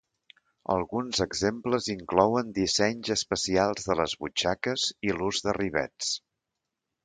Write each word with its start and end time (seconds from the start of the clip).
Alguns 0.75 1.19
exemples 1.25 1.89
inclouen 1.95 2.49
dissenys 2.57 3.13
especials 3.17 3.87
de 3.91 3.99
les 4.03 4.19
butxaques 4.25 4.89
i 5.11 5.15
l'ús 5.21 5.47
de 5.49 5.59
rivets. 5.63 6.13